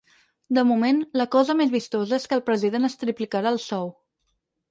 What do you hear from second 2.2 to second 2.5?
que el